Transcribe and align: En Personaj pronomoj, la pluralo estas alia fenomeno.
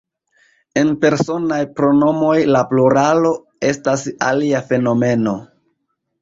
En 0.83 0.87
Personaj 1.01 1.59
pronomoj, 1.79 2.37
la 2.55 2.63
pluralo 2.71 3.35
estas 3.69 4.07
alia 4.31 4.63
fenomeno. 4.73 5.37